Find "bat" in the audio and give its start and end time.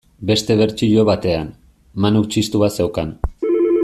2.65-2.79